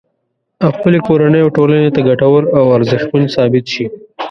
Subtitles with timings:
[0.63, 3.85] او خپلې کورنۍ او ټولنې ته ګټور او ارزښتمن ثابت شي